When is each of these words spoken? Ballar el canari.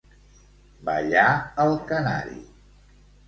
Ballar 0.87 1.27
el 1.65 1.77
canari. 1.91 2.41